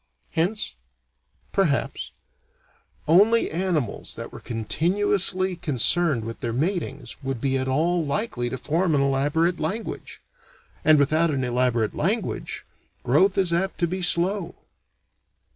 Hence 0.31 0.73
perhaps 1.53 2.09
only 3.07 3.51
animals 3.51 4.15
that 4.15 4.33
were 4.33 4.39
continuously 4.39 5.55
concerned 5.55 6.25
with 6.25 6.39
their 6.39 6.51
matings 6.53 7.17
would 7.21 7.39
be 7.39 7.55
at 7.55 7.67
all 7.67 8.03
likely 8.03 8.49
to 8.49 8.57
form 8.57 8.95
an 8.95 9.01
elaborate 9.01 9.59
language. 9.59 10.19
And 10.83 10.97
without 10.97 11.29
an 11.29 11.43
elaborate 11.43 11.93
language, 11.93 12.65
growth 13.03 13.37
is 13.37 13.53
apt 13.53 13.77
to 13.81 13.85
be 13.87 14.01
slow. 14.01 14.55